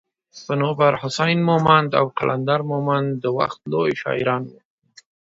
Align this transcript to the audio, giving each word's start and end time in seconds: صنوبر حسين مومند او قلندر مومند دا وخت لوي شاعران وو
صنوبر 0.43 0.93
حسين 1.01 1.39
مومند 1.49 1.89
او 1.99 2.05
قلندر 2.17 2.59
مومند 2.71 3.09
دا 3.23 3.29
وخت 3.39 3.59
لوي 3.71 3.93
شاعران 4.01 4.43
وو 4.47 4.59